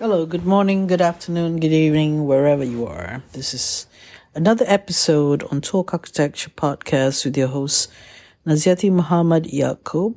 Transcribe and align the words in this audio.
Hello, 0.00 0.26
good 0.26 0.44
morning, 0.44 0.88
good 0.88 1.00
afternoon, 1.00 1.60
good 1.60 1.72
evening, 1.72 2.26
wherever 2.26 2.64
you 2.64 2.84
are. 2.84 3.22
This 3.30 3.54
is 3.54 3.86
another 4.34 4.64
episode 4.66 5.44
on 5.52 5.60
Talk 5.60 5.94
Architecture 5.94 6.50
podcast 6.50 7.24
with 7.24 7.36
your 7.36 7.46
host, 7.46 7.92
Naziaty 8.44 8.90
Muhammad 8.90 9.44
Yaacob. 9.44 10.16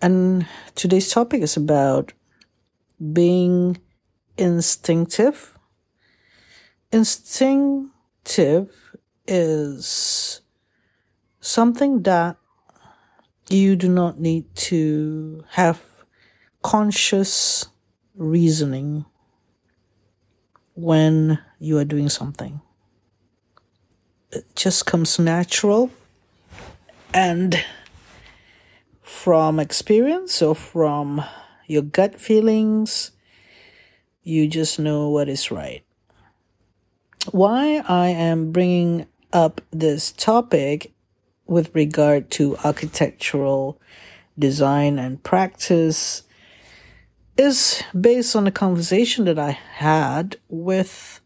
And 0.00 0.46
today's 0.74 1.10
topic 1.10 1.42
is 1.42 1.58
about 1.58 2.14
being 3.12 3.76
instinctive. 4.38 5.58
Instinctive 6.90 8.74
is 9.26 10.40
something 11.40 12.04
that 12.04 12.38
you 13.50 13.76
do 13.76 13.90
not 13.90 14.18
need 14.18 14.46
to 14.54 15.44
have 15.50 15.82
conscious 16.62 17.66
reasoning 18.16 19.04
when 20.74 21.38
you 21.58 21.78
are 21.78 21.84
doing 21.84 22.08
something. 22.08 22.60
It 24.32 24.44
just 24.54 24.86
comes 24.86 25.18
natural 25.18 25.90
and 27.14 27.64
from 29.02 29.58
experience 29.58 30.42
or 30.42 30.54
from 30.54 31.24
your 31.66 31.82
gut 31.82 32.20
feelings, 32.20 33.12
you 34.22 34.46
just 34.48 34.78
know 34.78 35.08
what 35.08 35.28
is 35.28 35.50
right. 35.50 35.82
Why 37.30 37.82
I 37.88 38.08
am 38.08 38.52
bringing 38.52 39.06
up 39.32 39.60
this 39.70 40.12
topic 40.12 40.92
with 41.46 41.74
regard 41.74 42.30
to 42.32 42.56
architectural 42.58 43.80
design 44.38 44.98
and 44.98 45.22
practice 45.22 46.22
is 47.36 47.82
based 47.98 48.34
on 48.34 48.46
a 48.46 48.50
conversation 48.50 49.24
that 49.26 49.38
I 49.38 49.50
had 49.50 50.36
with 50.48 51.20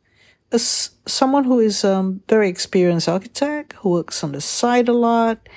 a, 0.53 0.59
someone 0.59 1.45
who 1.45 1.61
is 1.61 1.85
a 1.85 1.95
um, 1.95 2.23
very 2.29 2.49
experienced 2.49 3.09
architect 3.09 3.75
who 3.75 3.91
works 3.91 4.25
on 4.25 4.33
the 4.33 4.41
site 4.41 4.89
a 4.89 4.93
lot, 4.93 5.49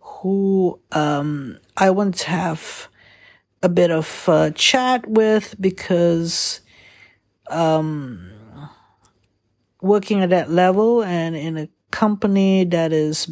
who 0.00 0.78
um, 0.92 1.58
I 1.76 1.90
want 1.90 2.16
to 2.16 2.28
have 2.28 2.88
a 3.62 3.68
bit 3.68 3.90
of 3.90 4.28
a 4.28 4.50
chat 4.50 5.08
with 5.08 5.54
because 5.60 6.60
um, 7.48 8.30
working 9.80 10.22
at 10.22 10.30
that 10.30 10.50
level 10.50 11.02
and 11.02 11.34
in 11.34 11.56
a 11.56 11.68
company 11.90 12.64
that 12.64 12.92
is, 12.92 13.30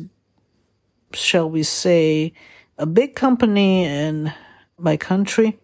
shall 1.13 1.49
we 1.51 1.63
say, 1.63 2.33
a 2.79 2.87
big 2.87 3.15
company 3.15 3.85
in 3.85 4.33
my 4.79 4.97
country 4.97 5.59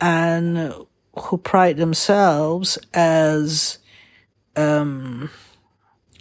and 0.00 0.72
who 1.16 1.38
pride 1.38 1.76
themselves 1.76 2.78
as 2.94 3.78
um, 4.56 5.30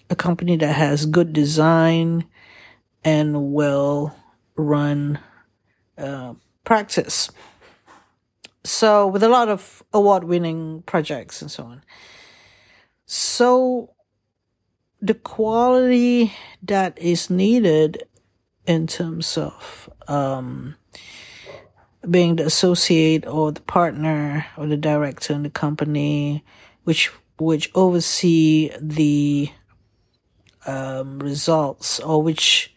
a 0.10 0.16
company 0.16 0.56
that 0.58 0.74
has 0.76 1.06
good 1.06 1.34
design 1.34 2.26
and 3.04 3.54
well 3.54 4.16
run 4.56 5.20
uh, 5.98 6.34
practice. 6.64 7.30
So, 8.64 9.08
with 9.08 9.24
a 9.24 9.30
lot 9.30 9.48
of 9.48 9.84
award 9.94 10.26
winning 10.26 10.84
projects 10.86 11.42
and 11.42 11.50
so 11.50 11.64
on. 11.64 11.84
So, 13.06 13.94
the 15.02 15.14
quality 15.14 16.34
that 16.64 16.98
is 17.00 17.30
needed 17.30 18.04
in 18.66 18.88
terms 18.88 19.38
of 19.38 19.90
um, 20.08 20.76
being 22.10 22.36
the 22.36 22.46
associate 22.46 23.26
or 23.26 23.52
the 23.52 23.62
partner 23.62 24.46
or 24.58 24.68
the 24.68 24.78
director 24.78 25.34
in 25.34 25.44
the 25.44 25.50
company, 25.50 26.44
which 26.84 27.12
which 27.38 27.70
oversee 27.76 28.72
the 28.82 29.50
um, 30.66 31.20
results 31.20 32.00
or 32.00 32.22
which 32.22 32.74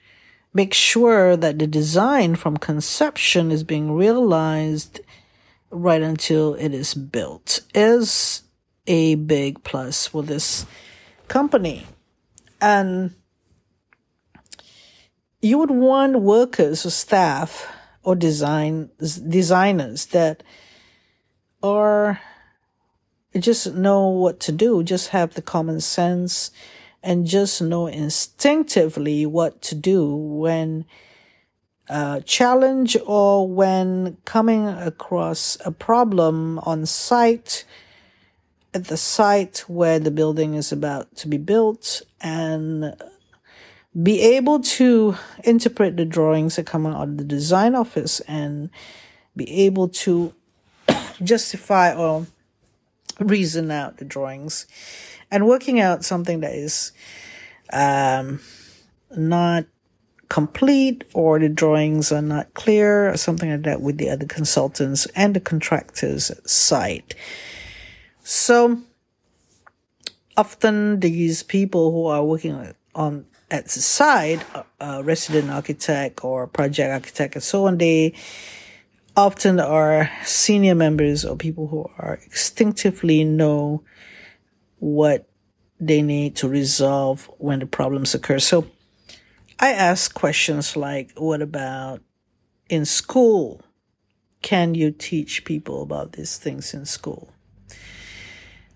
make 0.52 0.74
sure 0.74 1.36
that 1.36 1.58
the 1.58 1.66
design 1.66 2.34
from 2.34 2.56
conception 2.56 3.50
is 3.50 3.64
being 3.64 3.92
realized 3.92 5.00
right 5.70 6.02
until 6.02 6.54
it 6.54 6.74
is 6.74 6.94
built 6.94 7.60
is 7.74 8.42
a 8.86 9.14
big 9.14 9.62
plus 9.62 10.06
for 10.06 10.22
this 10.22 10.66
company. 11.28 11.86
And 12.60 13.14
you 15.40 15.58
would 15.58 15.70
want 15.70 16.20
workers 16.20 16.84
or 16.84 16.90
staff 16.90 17.72
or 18.02 18.14
design 18.14 18.90
designers 19.28 20.06
that 20.06 20.42
are 21.62 22.20
just 23.38 23.74
know 23.74 24.08
what 24.08 24.40
to 24.40 24.52
do, 24.52 24.82
just 24.82 25.08
have 25.08 25.34
the 25.34 25.42
common 25.42 25.80
sense 25.80 26.50
and 27.02 27.26
just 27.26 27.62
know 27.62 27.86
instinctively 27.86 29.24
what 29.24 29.62
to 29.62 29.74
do 29.74 30.14
when 30.14 30.84
uh, 31.88 32.20
challenge 32.20 32.96
or 33.04 33.48
when 33.48 34.16
coming 34.24 34.66
across 34.68 35.58
a 35.64 35.72
problem 35.72 36.58
on 36.60 36.86
site 36.86 37.64
at 38.72 38.86
the 38.86 38.96
site 38.96 39.64
where 39.66 39.98
the 39.98 40.10
building 40.10 40.54
is 40.54 40.70
about 40.70 41.14
to 41.16 41.26
be 41.26 41.36
built 41.36 42.02
and 42.20 42.94
be 44.02 44.20
able 44.20 44.60
to 44.60 45.16
interpret 45.44 45.96
the 45.96 46.04
drawings 46.04 46.56
that 46.56 46.66
come 46.66 46.86
out 46.86 47.02
of 47.02 47.16
the 47.16 47.24
design 47.24 47.74
office 47.74 48.20
and 48.20 48.70
be 49.36 49.50
able 49.64 49.88
to 49.88 50.32
justify 51.22 51.94
or 51.94 52.26
reason 53.18 53.70
out 53.70 53.98
the 53.98 54.04
drawings 54.04 54.66
and 55.30 55.46
working 55.46 55.80
out 55.80 56.04
something 56.04 56.40
that 56.40 56.54
is 56.54 56.92
um, 57.72 58.40
not 59.16 59.66
complete 60.28 61.04
or 61.12 61.38
the 61.38 61.48
drawings 61.48 62.12
are 62.12 62.22
not 62.22 62.54
clear 62.54 63.10
or 63.10 63.16
something 63.16 63.50
like 63.50 63.62
that 63.62 63.80
with 63.80 63.98
the 63.98 64.08
other 64.08 64.26
consultants 64.26 65.06
and 65.16 65.34
the 65.34 65.40
contractors 65.40 66.30
site. 66.50 67.14
So 68.22 68.80
often 70.36 71.00
these 71.00 71.42
people 71.42 71.90
who 71.90 72.06
are 72.06 72.24
working 72.24 72.74
on 72.94 73.26
at 73.50 73.64
the 73.64 73.80
side, 73.80 74.44
a 74.80 75.02
resident 75.02 75.50
architect 75.50 76.24
or 76.24 76.46
project 76.46 76.92
architect 76.92 77.34
and 77.34 77.42
so 77.42 77.66
on, 77.66 77.78
they 77.78 78.14
often 79.16 79.58
are 79.58 80.10
senior 80.24 80.74
members 80.74 81.24
or 81.24 81.36
people 81.36 81.66
who 81.66 81.90
are 81.98 82.20
instinctively 82.24 83.24
know 83.24 83.82
what 84.78 85.28
they 85.80 86.02
need 86.02 86.36
to 86.36 86.48
resolve 86.48 87.30
when 87.38 87.58
the 87.58 87.66
problems 87.66 88.14
occur. 88.14 88.38
So 88.38 88.66
I 89.58 89.72
ask 89.72 90.14
questions 90.14 90.76
like, 90.76 91.12
what 91.16 91.42
about 91.42 92.02
in 92.68 92.84
school? 92.84 93.62
Can 94.42 94.74
you 94.74 94.90
teach 94.90 95.44
people 95.44 95.82
about 95.82 96.12
these 96.12 96.38
things 96.38 96.72
in 96.72 96.86
school? 96.86 97.30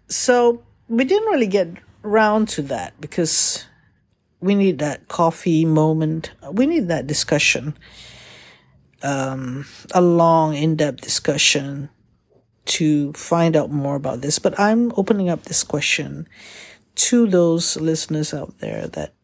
So 0.08 0.62
we 0.88 1.04
didn't 1.04 1.28
really 1.28 1.46
get 1.46 1.68
around 2.02 2.48
to 2.50 2.62
that 2.62 3.00
because 3.00 3.64
we 4.44 4.54
need 4.54 4.78
that 4.78 5.08
coffee 5.08 5.64
moment. 5.64 6.32
We 6.52 6.66
need 6.66 6.88
that 6.88 7.06
discussion, 7.06 7.76
um, 9.02 9.64
a 9.92 10.02
long, 10.02 10.54
in 10.54 10.76
depth 10.76 11.00
discussion 11.00 11.88
to 12.66 13.12
find 13.14 13.56
out 13.56 13.70
more 13.70 13.96
about 13.96 14.20
this. 14.20 14.38
But 14.38 14.58
I'm 14.60 14.92
opening 14.96 15.30
up 15.30 15.44
this 15.44 15.64
question 15.64 16.28
to 16.96 17.26
those 17.26 17.76
listeners 17.80 18.34
out 18.34 18.58
there 18.58 18.86
that 18.88 19.14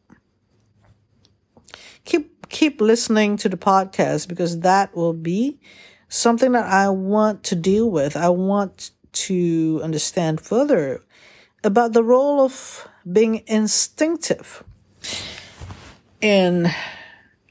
keep 2.04 2.48
keep 2.48 2.80
listening 2.80 3.36
to 3.36 3.48
the 3.48 3.58
podcast 3.58 4.26
because 4.26 4.60
that 4.60 4.96
will 4.96 5.12
be 5.12 5.60
something 6.08 6.52
that 6.52 6.64
I 6.64 6.88
want 6.88 7.44
to 7.44 7.54
deal 7.54 7.90
with. 7.90 8.16
I 8.16 8.30
want 8.30 8.90
to 9.12 9.80
understand 9.84 10.40
further 10.40 11.04
about 11.62 11.92
the 11.92 12.02
role 12.02 12.40
of 12.40 12.88
being 13.10 13.42
instinctive 13.46 14.64
in 16.20 16.68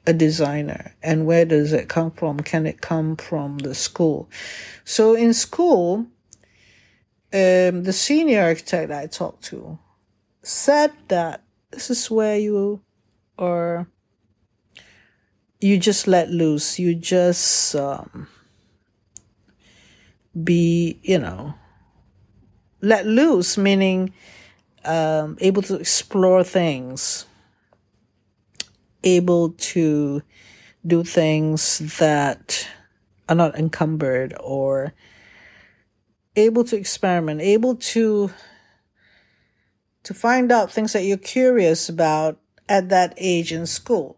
a 0.06 0.14
designer 0.14 0.96
and 1.04 1.26
where 1.26 1.46
does 1.46 1.74
it 1.74 1.90
come 1.90 2.12
from? 2.12 2.40
Can 2.40 2.66
it 2.66 2.82
come 2.82 3.16
from 3.16 3.60
the 3.60 3.76
school? 3.76 4.30
So 4.84 5.14
in 5.14 5.34
school, 5.34 6.08
um, 7.32 7.84
the 7.84 7.94
senior 7.94 8.42
architect 8.42 8.92
I 8.92 9.08
talked 9.08 9.44
to 9.46 9.78
said 10.42 10.92
that 11.10 11.44
this 11.72 11.90
is 11.90 12.10
where 12.10 12.38
you 12.38 12.82
are, 13.38 13.88
you 15.62 15.78
just 15.78 16.08
let 16.08 16.30
loose. 16.30 16.80
You 16.80 16.96
just, 16.96 17.76
um, 17.76 18.28
be, 20.44 21.00
you 21.04 21.20
know, 21.20 21.54
let 22.82 23.06
loose, 23.06 23.58
meaning, 23.58 24.14
um, 24.86 25.38
able 25.40 25.62
to 25.64 25.76
explore 25.76 26.44
things 26.44 27.26
able 29.04 29.52
to 29.52 30.22
do 30.86 31.04
things 31.04 31.80
that 31.98 32.68
are 33.28 33.36
not 33.36 33.58
encumbered 33.58 34.34
or 34.40 34.94
able 36.36 36.64
to 36.64 36.76
experiment, 36.76 37.42
able 37.42 37.76
to 37.76 38.32
to 40.04 40.14
find 40.14 40.52
out 40.52 40.72
things 40.72 40.94
that 40.94 41.04
you're 41.04 41.18
curious 41.18 41.90
about 41.90 42.40
at 42.68 42.90
that 42.90 43.14
age 43.18 43.52
in 43.52 43.66
school. 43.66 44.18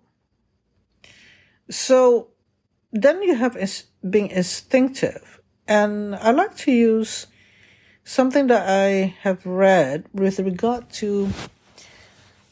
So 1.69 2.29
then 2.91 3.23
you 3.23 3.35
have 3.35 3.57
is, 3.57 3.85
being 4.07 4.29
instinctive. 4.29 5.41
And 5.67 6.15
I 6.15 6.31
like 6.31 6.55
to 6.57 6.71
use 6.71 7.27
something 8.03 8.47
that 8.47 8.69
I 8.69 9.15
have 9.21 9.45
read 9.45 10.05
with 10.13 10.39
regard 10.39 10.89
to 11.01 11.29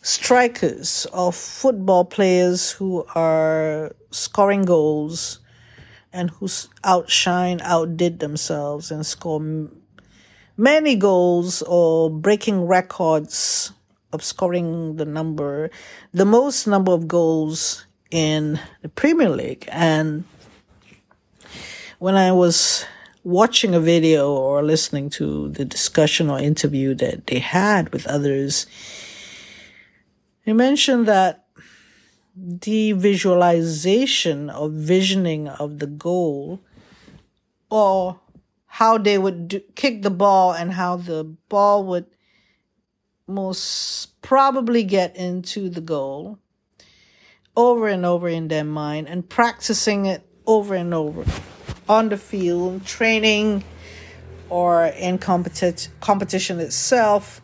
strikers 0.10 1.06
of 1.14 1.36
football 1.36 2.04
players 2.04 2.72
who 2.72 3.06
are 3.14 3.96
scoring 4.10 4.64
goals 4.64 5.40
and 6.12 6.32
who 6.32 6.48
outshine, 6.84 7.62
outdid 7.62 8.20
themselves 8.20 8.90
and 8.90 9.06
score 9.06 9.70
many 10.58 10.96
goals 10.96 11.62
or 11.62 12.10
breaking 12.10 12.66
records 12.66 13.72
of 14.12 14.24
scoring 14.24 14.96
the 14.96 15.06
number, 15.06 15.70
the 16.12 16.26
most 16.26 16.66
number 16.66 16.92
of 16.92 17.08
goals 17.08 17.86
in 18.10 18.60
the 18.82 18.90
Premier 18.90 19.30
League. 19.30 19.70
And 19.72 20.24
when 22.00 22.16
I 22.16 22.32
was 22.32 22.84
watching 23.24 23.76
a 23.76 23.80
video 23.80 24.34
or 24.34 24.64
listening 24.64 25.12
to 25.12 25.50
the 25.50 25.66
discussion 25.66 26.32
or 26.32 26.40
interview 26.40 26.96
that 26.96 27.28
they 27.28 27.38
had 27.38 27.94
with 27.94 28.08
others, 28.08 28.66
he 30.50 30.54
mentioned 30.54 31.08
that 31.08 31.46
the 32.36 32.94
visualization 32.94 34.50
or 34.50 34.68
visioning 34.68 35.48
of 35.48 35.78
the 35.78 35.86
goal 35.86 36.60
or 37.70 38.20
how 38.66 38.98
they 38.98 39.20
would 39.20 39.48
do, 39.48 39.62
kick 39.76 40.02
the 40.02 40.10
ball 40.10 40.54
and 40.54 40.74
how 40.74 40.96
the 40.98 41.24
ball 41.50 41.84
would 41.84 42.08
most 43.28 44.20
probably 44.24 44.84
get 44.84 45.16
into 45.16 45.70
the 45.70 45.82
goal 45.82 46.40
over 47.56 47.88
and 47.88 48.04
over 48.04 48.28
in 48.28 48.48
their 48.48 48.64
mind 48.64 49.08
and 49.08 49.30
practicing 49.30 50.08
it 50.08 50.28
over 50.48 50.74
and 50.74 50.96
over 50.96 51.26
on 51.88 52.10
the 52.10 52.18
field, 52.18 52.84
training 52.88 53.64
or 54.50 54.86
in 54.86 55.20
competi- 55.20 55.90
competition 56.00 56.60
itself 56.60 57.40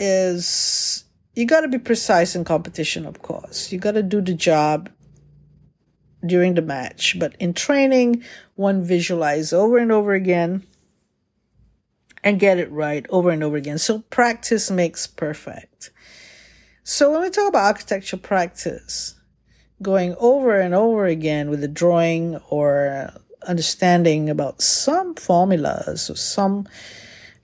is 0.00 1.04
you 1.34 1.46
got 1.46 1.60
to 1.60 1.68
be 1.68 1.78
precise 1.78 2.34
in 2.34 2.44
competition, 2.44 3.06
of 3.06 3.22
course. 3.22 3.72
You 3.72 3.78
got 3.78 3.92
to 3.92 4.02
do 4.02 4.20
the 4.20 4.34
job 4.34 4.90
during 6.24 6.54
the 6.54 6.62
match. 6.62 7.18
But 7.18 7.34
in 7.38 7.54
training, 7.54 8.24
one 8.56 8.82
visualize 8.84 9.52
over 9.52 9.78
and 9.78 9.92
over 9.92 10.12
again 10.12 10.66
and 12.22 12.40
get 12.40 12.58
it 12.58 12.70
right 12.70 13.06
over 13.08 13.30
and 13.30 13.42
over 13.42 13.56
again. 13.56 13.78
So 13.78 14.00
practice 14.10 14.70
makes 14.70 15.06
perfect. 15.06 15.90
So 16.82 17.10
when 17.10 17.22
we 17.22 17.30
talk 17.30 17.48
about 17.48 17.64
architecture 17.64 18.16
practice, 18.16 19.14
going 19.80 20.14
over 20.18 20.58
and 20.58 20.74
over 20.74 21.06
again 21.06 21.48
with 21.48 21.60
the 21.60 21.68
drawing 21.68 22.36
or 22.50 23.12
understanding 23.46 24.28
about 24.28 24.60
some 24.60 25.14
formulas 25.14 26.10
or 26.10 26.16
some 26.16 26.68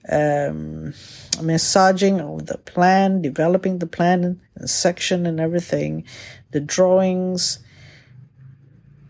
um, 0.09 0.93
massaging 1.41 2.19
of 2.21 2.45
the 2.45 2.57
plan, 2.57 3.21
developing 3.21 3.79
the 3.79 3.87
plan 3.87 4.41
and 4.55 4.69
section 4.69 5.25
and 5.25 5.39
everything, 5.39 6.05
the 6.51 6.59
drawings, 6.59 7.59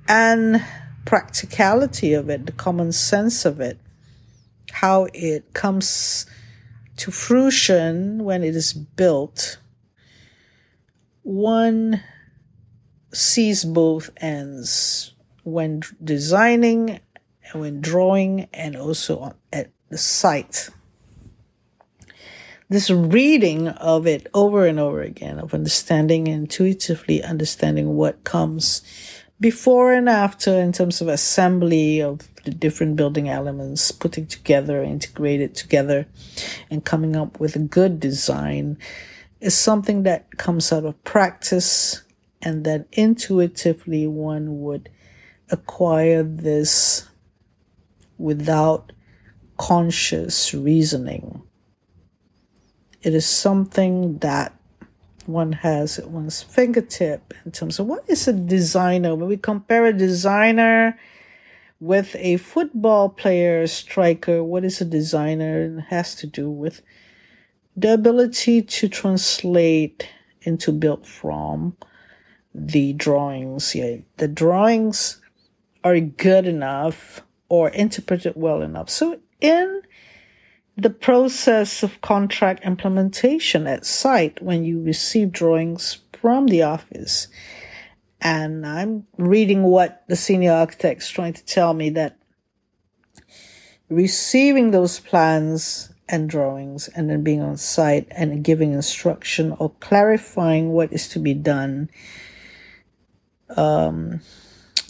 and 0.07 0.63
practicality 1.05 2.13
of 2.13 2.29
it, 2.29 2.45
the 2.45 2.51
common 2.51 2.91
sense 2.91 3.45
of 3.45 3.59
it, 3.59 3.79
how 4.71 5.07
it 5.13 5.53
comes 5.53 6.25
to 6.97 7.11
fruition 7.11 8.23
when 8.23 8.43
it 8.43 8.55
is 8.55 8.73
built. 8.73 9.59
One 11.23 12.03
sees 13.13 13.63
both 13.63 14.09
ends 14.17 15.13
when 15.43 15.81
designing 16.03 16.99
and 17.43 17.61
when 17.61 17.81
drawing 17.81 18.47
and 18.53 18.75
also 18.75 19.35
at 19.53 19.71
the 19.89 19.97
site 19.97 20.69
this 22.69 22.89
reading 22.89 23.69
of 23.69 24.05
it 24.05 24.27
over 24.33 24.65
and 24.65 24.79
over 24.79 25.01
again, 25.01 25.39
of 25.39 25.53
understanding 25.53 26.27
intuitively 26.27 27.23
understanding 27.23 27.95
what 27.95 28.23
comes 28.23 28.81
before 29.39 29.93
and 29.93 30.09
after 30.09 30.51
in 30.51 30.71
terms 30.71 30.99
of 30.99 31.07
assembly 31.07 32.01
of 32.01 32.27
the 32.43 32.51
different 32.51 32.95
building 32.95 33.29
elements, 33.29 33.91
putting 33.91 34.25
together, 34.25 34.83
integrated 34.83 35.55
together, 35.55 36.07
and 36.69 36.83
coming 36.83 37.15
up 37.15 37.39
with 37.39 37.55
a 37.55 37.59
good 37.59 37.99
design 37.99 38.77
is 39.39 39.55
something 39.55 40.03
that 40.03 40.37
comes 40.37 40.73
out 40.73 40.85
of 40.85 41.01
practice 41.03 42.03
and 42.41 42.65
that 42.65 42.87
intuitively 42.91 44.07
one 44.07 44.61
would 44.61 44.89
acquire 45.49 46.23
this 46.23 47.07
without 48.17 48.91
conscious 49.57 50.53
reasoning. 50.53 51.46
It 53.03 53.13
is 53.13 53.25
something 53.25 54.17
that 54.19 54.53
one 55.25 55.51
has 55.51 55.99
at 55.99 56.09
one's 56.09 56.41
fingertip 56.41 57.33
in 57.45 57.51
terms 57.51 57.79
of 57.79 57.85
what 57.85 58.03
is 58.07 58.27
a 58.27 58.33
designer. 58.33 59.13
When 59.15 59.27
we 59.27 59.37
compare 59.37 59.85
a 59.85 59.93
designer 59.93 60.97
with 61.79 62.15
a 62.17 62.37
football 62.37 63.09
player, 63.09 63.67
striker, 63.67 64.43
what 64.43 64.63
is 64.63 64.81
a 64.81 64.85
designer? 64.85 65.77
It 65.77 65.81
has 65.89 66.15
to 66.15 66.27
do 66.27 66.49
with 66.49 66.81
the 67.75 67.93
ability 67.93 68.63
to 68.63 68.89
translate 68.89 70.09
into 70.41 70.71
built 70.71 71.05
from 71.05 71.77
the 72.55 72.93
drawings. 72.93 73.75
Yeah, 73.75 73.97
the 74.17 74.27
drawings 74.27 75.21
are 75.83 75.99
good 75.99 76.47
enough 76.47 77.21
or 77.49 77.69
interpreted 77.69 78.33
well 78.35 78.61
enough. 78.61 78.89
So 78.89 79.19
in 79.39 79.83
the 80.77 80.89
process 80.91 81.81
of 81.81 82.01
contract 82.01 82.63
implementation 82.63 83.65
at 83.65 83.85
site 83.85 84.41
when 84.41 84.63
you 84.63 84.79
receive 84.81 85.31
drawings 85.31 85.97
from 86.21 86.47
the 86.47 86.61
office. 86.61 87.27
And 88.21 88.65
I'm 88.65 89.07
reading 89.17 89.63
what 89.63 90.03
the 90.07 90.15
senior 90.15 90.51
architect's 90.51 91.09
trying 91.09 91.33
to 91.33 91.45
tell 91.45 91.73
me 91.73 91.89
that 91.91 92.17
receiving 93.89 94.71
those 94.71 94.99
plans 94.99 95.91
and 96.07 96.29
drawings 96.29 96.87
and 96.89 97.09
then 97.09 97.23
being 97.23 97.41
on 97.41 97.57
site 97.57 98.07
and 98.11 98.43
giving 98.43 98.73
instruction 98.73 99.55
or 99.59 99.71
clarifying 99.79 100.69
what 100.69 100.93
is 100.93 101.07
to 101.09 101.19
be 101.19 101.33
done, 101.33 101.89
um, 103.55 104.21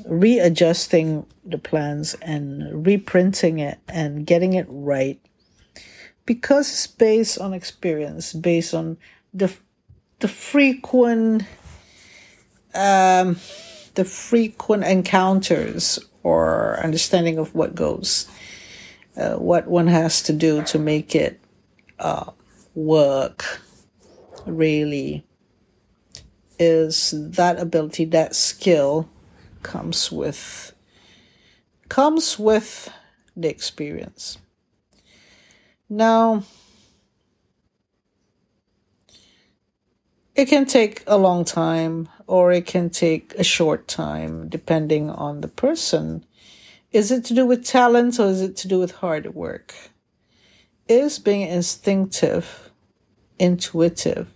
readjusting 0.05 1.25
the 1.45 1.57
plans 1.57 2.13
and 2.21 2.85
reprinting 2.85 3.59
it 3.59 3.79
and 3.87 4.25
getting 4.25 4.53
it 4.53 4.65
right 4.69 5.19
because 6.27 6.69
it's 6.69 6.85
based 6.85 7.39
on 7.39 7.53
experience, 7.53 8.33
based 8.33 8.75
on 8.75 8.97
the 9.33 9.51
the 10.19 10.27
frequent 10.27 11.43
um, 12.75 13.37
the 13.95 14.05
frequent 14.05 14.83
encounters 14.83 15.97
or 16.21 16.79
understanding 16.83 17.39
of 17.39 17.55
what 17.55 17.73
goes, 17.73 18.29
uh, 19.15 19.35
what 19.35 19.67
one 19.67 19.87
has 19.87 20.21
to 20.21 20.33
do 20.33 20.61
to 20.63 20.77
make 20.77 21.15
it 21.15 21.39
uh, 21.97 22.29
work. 22.75 23.61
Really, 24.45 25.25
is 26.59 27.13
that 27.15 27.59
ability, 27.59 28.05
that 28.05 28.35
skill, 28.35 29.09
comes 29.63 30.11
with 30.11 30.73
comes 31.89 32.37
with 32.37 32.91
the 33.35 33.49
experience. 33.49 34.37
Now, 35.89 36.43
it 40.35 40.45
can 40.45 40.65
take 40.65 41.03
a 41.07 41.17
long 41.17 41.45
time 41.45 42.09
or 42.27 42.51
it 42.51 42.65
can 42.65 42.89
take 42.89 43.33
a 43.35 43.43
short 43.43 43.87
time, 43.87 44.49
depending 44.49 45.09
on 45.09 45.41
the 45.41 45.47
person. 45.47 46.25
Is 46.91 47.11
it 47.11 47.23
to 47.25 47.33
do 47.33 47.45
with 47.45 47.65
talent 47.65 48.19
or 48.19 48.27
is 48.27 48.41
it 48.41 48.57
to 48.57 48.67
do 48.67 48.79
with 48.79 48.91
hard 48.95 49.33
work? 49.33 49.73
Is 50.87 51.19
being 51.19 51.41
instinctive, 51.41 52.69
intuitive, 53.39 54.31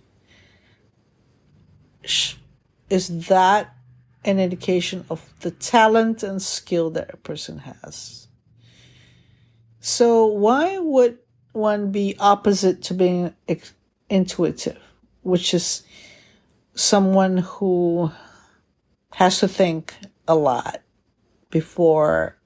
is 2.90 3.26
that 3.28 3.74
an 4.24 4.38
indication 4.38 5.04
of 5.08 5.32
the 5.40 5.50
talent 5.50 6.22
and 6.22 6.40
skill 6.42 6.90
that 6.90 7.12
a 7.12 7.16
person 7.16 7.58
has? 7.58 8.28
So, 9.80 10.26
why 10.26 10.78
would 10.78 11.18
one 11.52 11.92
be 11.92 12.16
opposite 12.18 12.82
to 12.82 12.94
being 12.94 13.34
intuitive, 14.08 14.78
which 15.22 15.54
is 15.54 15.82
someone 16.74 17.38
who 17.38 18.10
has 19.14 19.38
to 19.40 19.48
think 19.48 19.94
a 20.26 20.34
lot 20.34 20.80
before 21.50 22.36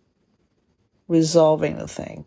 resolving 1.09 1.77
the 1.77 1.89
thing. 1.89 2.25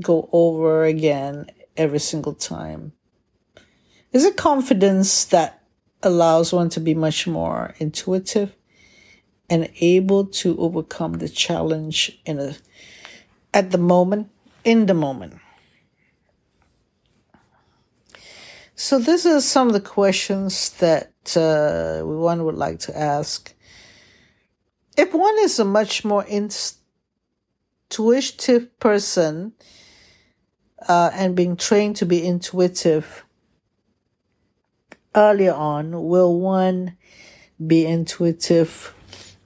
go 0.00 0.28
over 0.32 0.84
again 0.84 1.46
every 1.76 2.00
single 2.00 2.34
time? 2.34 2.92
Is 4.12 4.24
it 4.24 4.36
confidence 4.36 5.24
that 5.26 5.62
allows 6.02 6.52
one 6.52 6.68
to 6.70 6.80
be 6.80 6.94
much 6.94 7.26
more 7.26 7.74
intuitive 7.78 8.54
and 9.48 9.70
able 9.80 10.26
to 10.26 10.58
overcome 10.58 11.14
the 11.14 11.28
challenge 11.28 12.20
in 12.26 12.40
a 12.40 12.56
at 13.54 13.70
the 13.70 13.78
moment, 13.78 14.28
in 14.64 14.86
the 14.86 14.94
moment? 14.94 15.34
So, 18.84 18.98
these 18.98 19.24
are 19.26 19.40
some 19.40 19.68
of 19.68 19.74
the 19.74 19.80
questions 19.80 20.70
that 20.80 21.36
uh, 21.36 22.02
one 22.04 22.44
would 22.44 22.56
like 22.56 22.80
to 22.80 22.98
ask. 22.98 23.54
If 24.96 25.14
one 25.14 25.38
is 25.38 25.60
a 25.60 25.64
much 25.64 26.04
more 26.04 26.24
intuitive 26.24 26.66
person 28.80 29.52
uh, 30.88 31.10
and 31.14 31.36
being 31.36 31.54
trained 31.54 31.94
to 31.98 32.06
be 32.06 32.26
intuitive 32.26 33.24
earlier 35.14 35.54
on, 35.54 36.08
will 36.08 36.40
one 36.40 36.96
be 37.64 37.86
intuitive 37.86 38.96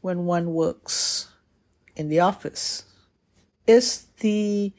when 0.01 0.25
one 0.25 0.55
works 0.55 1.29
in 1.95 2.09
the 2.09 2.21
office? 2.21 2.85
Is 3.67 4.07
the 4.21 4.73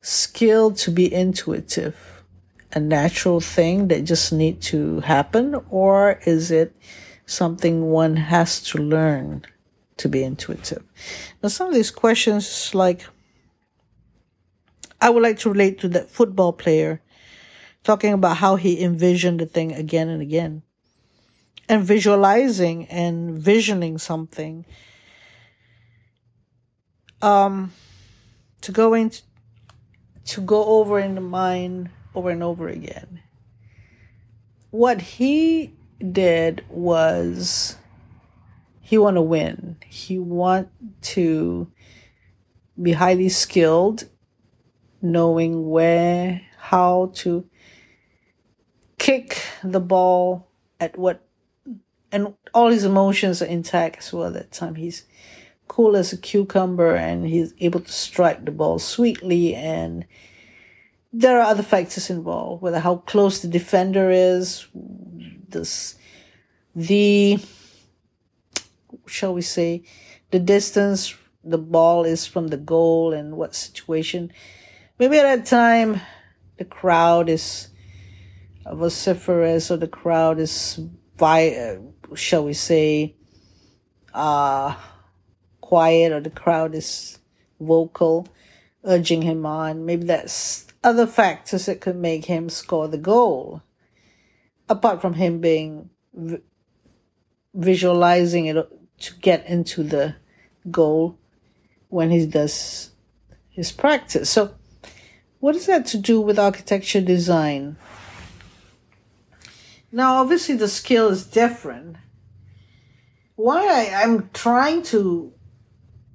skill 0.00 0.70
to 0.70 0.90
be 0.90 1.12
intuitive 1.12 2.13
a 2.74 2.80
natural 2.80 3.40
thing 3.40 3.88
that 3.88 4.04
just 4.04 4.32
need 4.32 4.60
to 4.60 5.00
happen 5.00 5.54
or 5.70 6.20
is 6.26 6.50
it 6.50 6.74
something 7.26 7.86
one 7.90 8.16
has 8.16 8.60
to 8.60 8.78
learn 8.78 9.44
to 9.96 10.08
be 10.08 10.22
intuitive? 10.22 10.82
Now 11.42 11.48
some 11.48 11.68
of 11.68 11.74
these 11.74 11.90
questions 11.90 12.74
like 12.74 13.06
i 15.00 15.10
would 15.10 15.22
like 15.22 15.38
to 15.38 15.50
relate 15.50 15.78
to 15.78 15.88
that 15.88 16.08
football 16.08 16.52
player 16.52 17.02
talking 17.84 18.14
about 18.14 18.38
how 18.38 18.56
he 18.56 18.82
envisioned 18.82 19.38
the 19.38 19.46
thing 19.46 19.72
again 19.72 20.08
and 20.08 20.20
again. 20.20 20.62
And 21.68 21.84
visualizing 21.84 22.86
and 22.86 23.38
visioning 23.38 23.98
something. 23.98 24.66
Um 27.22 27.72
to 28.62 28.72
go 28.72 28.94
into 28.94 29.22
to 30.24 30.40
go 30.40 30.64
over 30.64 30.98
in 30.98 31.14
the 31.14 31.20
mind 31.20 31.90
over 32.14 32.30
and 32.30 32.42
over 32.42 32.68
again. 32.68 33.20
What 34.70 35.00
he 35.00 35.74
did 36.12 36.64
was 36.68 37.76
he 38.80 38.98
want 38.98 39.16
to 39.16 39.22
win. 39.22 39.76
He 39.86 40.18
want 40.18 40.68
to 41.02 41.70
be 42.80 42.92
highly 42.92 43.28
skilled, 43.28 44.08
knowing 45.00 45.70
where, 45.70 46.42
how 46.58 47.12
to 47.14 47.48
kick 48.98 49.42
the 49.62 49.80
ball 49.80 50.48
at 50.80 50.98
what, 50.98 51.26
and 52.10 52.34
all 52.52 52.68
his 52.68 52.84
emotions 52.84 53.40
are 53.40 53.46
intact 53.46 53.98
as 53.98 54.12
well. 54.12 54.26
At 54.26 54.32
that 54.34 54.52
time, 54.52 54.74
he's 54.74 55.04
cool 55.68 55.96
as 55.96 56.12
a 56.12 56.16
cucumber, 56.16 56.94
and 56.94 57.26
he's 57.26 57.54
able 57.58 57.80
to 57.80 57.92
strike 57.92 58.44
the 58.44 58.50
ball 58.50 58.78
sweetly 58.78 59.54
and 59.54 60.04
there 61.16 61.38
are 61.38 61.44
other 61.44 61.62
factors 61.62 62.10
involved, 62.10 62.60
whether 62.60 62.80
how 62.80 62.96
close 62.96 63.40
the 63.40 63.46
defender 63.46 64.10
is, 64.10 64.66
this, 65.48 65.94
the, 66.74 67.38
shall 69.06 69.32
we 69.32 69.40
say, 69.40 69.84
the 70.32 70.40
distance 70.40 71.14
the 71.44 71.58
ball 71.58 72.04
is 72.04 72.26
from 72.26 72.48
the 72.48 72.56
goal 72.56 73.12
and 73.12 73.36
what 73.36 73.54
situation. 73.54 74.32
Maybe 74.98 75.18
at 75.18 75.22
that 75.22 75.46
time, 75.46 76.00
the 76.56 76.64
crowd 76.64 77.28
is 77.28 77.68
vociferous 78.66 79.70
or 79.70 79.76
the 79.76 79.86
crowd 79.86 80.40
is, 80.40 80.80
vi- 81.16 81.78
shall 82.16 82.44
we 82.44 82.54
say, 82.54 83.14
uh, 84.12 84.74
quiet 85.60 86.12
or 86.12 86.20
the 86.20 86.30
crowd 86.30 86.74
is 86.74 87.20
vocal, 87.60 88.26
urging 88.82 89.22
him 89.22 89.46
on. 89.46 89.86
Maybe 89.86 90.06
that's 90.06 90.66
other 90.84 91.06
factors 91.06 91.66
that 91.66 91.80
could 91.80 91.96
make 91.96 92.26
him 92.26 92.48
score 92.48 92.86
the 92.86 92.98
goal, 92.98 93.62
apart 94.68 95.00
from 95.00 95.14
him 95.14 95.40
being 95.40 95.90
visualizing 97.54 98.46
it 98.46 98.56
to 98.98 99.14
get 99.16 99.46
into 99.48 99.82
the 99.82 100.14
goal 100.70 101.18
when 101.88 102.10
he 102.10 102.26
does 102.26 102.90
his 103.50 103.72
practice. 103.72 104.30
So, 104.30 104.54
what 105.40 105.56
is 105.56 105.66
that 105.66 105.86
to 105.86 105.98
do 105.98 106.20
with 106.20 106.38
architecture 106.38 107.00
design? 107.00 107.76
Now, 109.90 110.16
obviously, 110.16 110.56
the 110.56 110.68
skill 110.68 111.08
is 111.08 111.24
different. 111.24 111.96
Why 113.36 113.66
I, 113.66 114.02
I'm 114.02 114.30
trying 114.32 114.82
to 114.84 115.32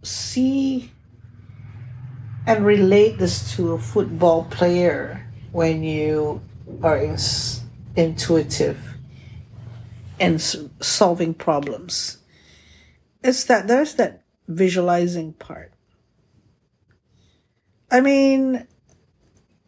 see 0.04 0.92
and 2.50 2.66
relate 2.66 3.20
this 3.20 3.56
to 3.56 3.74
a 3.74 3.78
football 3.78 4.44
player 4.46 5.24
when 5.52 5.84
you 5.84 6.42
are 6.82 6.98
intuitive 7.96 8.96
and 10.20 10.42
solving 10.42 11.36
problems. 11.36 12.18
It's 13.24 13.44
that 13.44 13.68
there's 13.68 13.94
that 13.96 14.24
visualizing 14.48 15.34
part. 15.34 15.72
I 17.92 18.02
mean, 18.02 18.66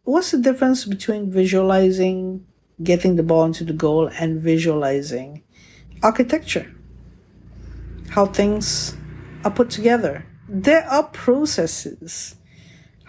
what's 0.04 0.32
the 0.32 0.40
difference 0.40 0.86
between 0.86 1.32
visualizing 1.32 2.48
getting 2.82 3.16
the 3.16 3.22
ball 3.22 3.46
into 3.46 3.64
the 3.64 3.74
goal 3.74 4.10
and 4.20 4.42
visualizing 4.42 5.44
architecture? 6.02 6.74
How 8.10 8.26
things 8.26 8.98
are 9.46 9.52
put 9.52 9.70
together. 9.70 10.26
There 10.50 10.84
are 10.86 11.04
processes 11.04 12.38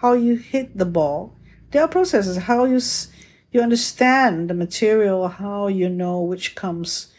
how 0.02 0.14
you 0.14 0.34
hit 0.34 0.76
the 0.76 0.84
ball. 0.84 1.32
There 1.70 1.80
are 1.80 1.88
processes, 1.88 2.36
how 2.36 2.64
you, 2.64 2.80
you 3.52 3.60
understand 3.60 4.50
the 4.50 4.54
material, 4.54 5.28
how 5.28 5.68
you 5.68 5.88
know 5.88 6.20
which 6.20 6.56
comes 6.56 7.12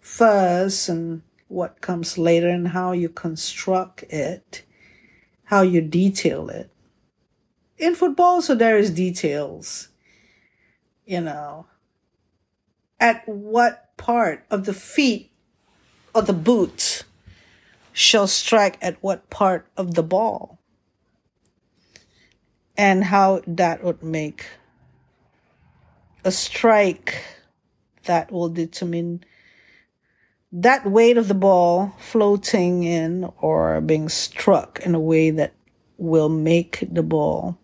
first 0.00 0.90
and 0.90 1.22
what 1.48 1.80
comes 1.80 2.18
later 2.18 2.50
and 2.50 2.68
how 2.68 2.92
you 2.92 3.08
construct 3.08 4.02
it, 4.04 4.64
how 5.44 5.62
you 5.62 5.80
detail 5.80 6.50
it. 6.50 6.70
In 7.78 7.94
football, 7.94 8.42
so 8.42 8.54
there 8.54 8.76
is 8.76 8.90
details, 8.90 9.88
you 11.06 11.22
know, 11.22 11.66
at 13.00 13.26
what 13.26 13.96
part 13.96 14.44
of 14.50 14.66
the 14.66 14.74
feet 14.74 15.32
or 16.14 16.20
the 16.20 16.34
boot 16.34 17.04
shall 17.94 18.26
strike 18.26 18.76
at 18.82 19.02
what 19.02 19.30
part 19.30 19.66
of 19.78 19.94
the 19.94 20.02
ball 20.02 20.59
and 22.76 23.04
how 23.04 23.42
that 23.46 23.82
would 23.84 24.02
make 24.02 24.46
a 26.24 26.30
strike 26.30 27.22
that 28.04 28.30
will 28.30 28.48
determine 28.48 29.24
that 30.52 30.84
weight 30.84 31.16
of 31.16 31.28
the 31.28 31.34
ball 31.34 31.94
floating 31.98 32.82
in 32.82 33.30
or 33.40 33.80
being 33.80 34.08
struck 34.08 34.80
in 34.80 34.94
a 34.94 35.00
way 35.00 35.30
that 35.30 35.54
will 35.96 36.28
make 36.28 36.84
the 36.90 37.02
ball 37.02 37.58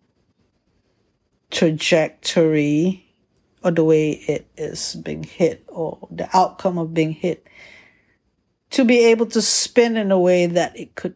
trajectory 1.51 3.07
or 3.65 3.71
the 3.71 3.83
way 3.83 4.11
it 4.13 4.47
is 4.57 4.95
being 4.97 5.25
hit 5.25 5.65
or 5.69 6.07
the 6.11 6.29
outcome 6.37 6.79
of 6.79 6.95
being 6.95 7.13
hit 7.13 7.47
to 8.71 8.85
be 8.85 9.05
able 9.07 9.27
to 9.27 9.41
spin 9.41 9.97
in 9.97 10.13
a 10.13 10.19
way 10.19 10.47
that 10.47 10.79
it 10.79 10.95
could 10.95 11.15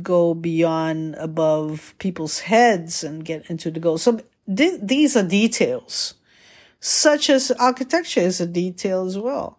go 0.00 0.34
beyond 0.34 1.14
above 1.16 1.94
people's 1.98 2.40
heads 2.40 3.04
and 3.04 3.24
get 3.24 3.48
into 3.50 3.70
the 3.70 3.80
goal. 3.80 3.98
So 3.98 4.20
th- 4.54 4.80
these 4.82 5.16
are 5.16 5.26
details, 5.26 6.14
such 6.80 7.28
as 7.28 7.50
architecture 7.52 8.20
is 8.20 8.40
a 8.40 8.46
detail 8.46 9.06
as 9.06 9.18
well. 9.18 9.58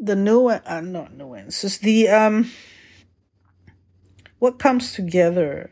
The 0.00 0.16
new, 0.16 0.48
uh, 0.48 0.80
not 0.82 1.14
nuances, 1.14 1.78
the, 1.78 2.08
um, 2.08 2.50
what 4.38 4.58
comes 4.58 4.92
together, 4.92 5.70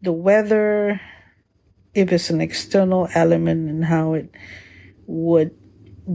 the 0.00 0.12
weather, 0.12 1.00
if 1.94 2.12
it's 2.12 2.30
an 2.30 2.40
external 2.40 3.08
element 3.14 3.68
and 3.70 3.84
how 3.84 4.14
it 4.14 4.30
would 5.06 5.54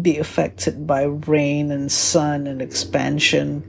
be 0.02 0.18
affected 0.18 0.86
by 0.86 1.04
rain 1.04 1.72
and 1.72 1.92
sun 1.92 2.48
and 2.48 2.62
expansion 2.62 3.64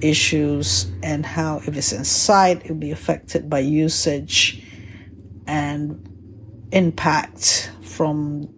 issues 0.00 0.90
and 1.02 1.24
how 1.24 1.58
if 1.66 1.76
it's 1.76 1.92
inside 1.92 2.60
it'll 2.64 2.76
be 2.76 2.90
affected 2.90 3.48
by 3.48 3.58
usage 3.58 4.62
and 5.46 6.08
impact 6.72 7.70
from 7.80 8.48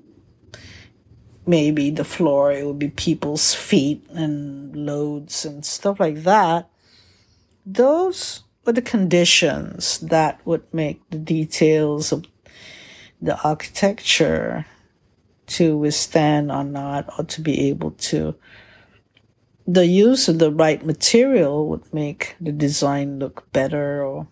maybe 1.47 1.91
the 1.91 2.05
floor 2.05 2.53
it 2.53 2.67
would 2.67 2.79
be 2.79 2.89
people's 2.89 3.55
feet 3.55 4.05
and 4.11 4.75
loads 4.75 5.45
and 5.45 5.65
stuff 5.65 6.01
like 6.01 6.23
that 6.25 6.69
those 7.65 8.43
what 8.65 8.75
the 8.75 8.83
conditions 8.83 9.99
that 10.01 10.45
would 10.45 10.63
make 10.75 11.01
the 11.11 11.19
details 11.19 12.13
of 12.13 12.27
the 13.23 13.41
architecture 13.43 14.67
to 15.49 15.77
withstand 15.77 16.53
or 16.53 16.65
not, 16.65 17.09
or 17.19 17.25
to 17.25 17.41
be 17.41 17.69
able 17.69 17.93
to. 17.93 18.35
The 19.71 19.85
use 19.85 20.29
of 20.29 20.39
the 20.39 20.51
right 20.51 20.83
material 20.83 21.69
would 21.69 21.93
make 21.93 22.37
the 22.41 22.53
design 22.53 23.19
look 23.19 23.53
better 23.53 24.03
or, 24.03 24.29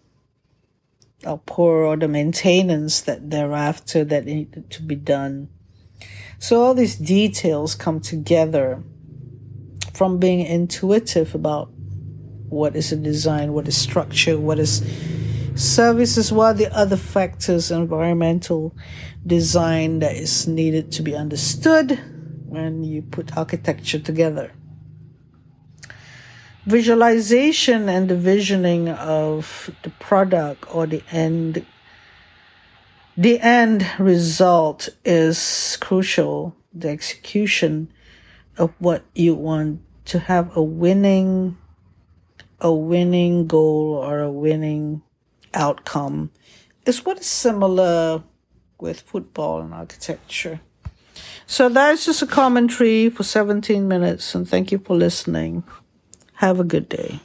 or 1.27 1.43
poor, 1.45 1.85
or 1.85 1.95
the 1.99 2.09
maintenance 2.09 3.03
that 3.03 3.29
thereafter 3.29 4.03
that 4.03 4.25
needed 4.25 4.71
to 4.71 4.83
be 4.83 4.95
done. 4.95 5.51
So 6.39 6.63
all 6.63 6.73
these 6.73 6.97
details 6.97 7.75
come 7.75 8.01
together 8.01 8.83
from 9.93 10.19
being 10.19 10.41
intuitive 10.41 11.35
about 11.35 11.69
what 12.49 12.75
is 12.75 12.91
a 12.91 12.97
design, 12.97 13.53
what 13.53 13.69
is 13.69 13.77
structure, 13.77 14.39
what 14.39 14.59
is 14.59 14.83
services, 15.55 16.33
what 16.33 16.45
are 16.47 16.55
the 16.55 16.75
other 16.75 16.97
factors, 16.97 17.71
environmental 17.71 18.75
design 19.27 19.99
that 19.99 20.17
is 20.17 20.49
needed 20.49 20.91
to 20.93 21.03
be 21.03 21.15
understood 21.15 22.01
when 22.47 22.85
you 22.85 23.03
put 23.03 23.37
architecture 23.37 23.99
together. 23.99 24.51
Visualization 26.67 27.89
and 27.89 28.09
the 28.09 28.17
visioning 28.17 28.89
of 28.89 29.71
the 29.83 29.91
product 29.91 30.67
or 30.75 30.87
the 30.87 31.03
end 31.11 31.65
the 33.17 33.41
end 33.41 33.87
result 33.99 34.91
is 35.05 35.79
crucial. 35.81 36.55
The 36.75 36.89
execution 36.89 37.91
of 38.59 38.75
what 38.79 39.05
you 39.15 39.35
want 39.35 39.81
to 40.07 40.19
have 40.19 40.55
a 40.57 40.63
winning 40.63 41.57
a 42.61 42.73
winning 42.73 43.47
goal 43.47 43.95
or 43.95 44.21
a 44.21 44.31
winning 44.31 45.03
outcome 45.55 46.31
is 46.85 47.05
what 47.05 47.19
is 47.19 47.27
similar 47.27 48.23
with 48.81 49.01
football 49.01 49.61
and 49.61 49.73
architecture. 49.73 50.61
So 51.47 51.69
that's 51.69 52.07
just 52.07 52.23
a 52.23 52.27
commentary 52.27 53.09
for 53.11 53.23
17 53.23 53.87
minutes, 53.87 54.35
and 54.35 54.49
thank 54.49 54.73
you 54.73 54.79
for 54.79 54.97
listening. 54.97 55.65
Have 56.37 56.61
a 56.61 56.65
good 56.65 56.89
day. 56.89 57.21